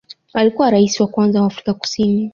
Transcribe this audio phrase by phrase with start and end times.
[0.33, 2.29] Alikuwa rais wa kwanza wa Afrika Kusini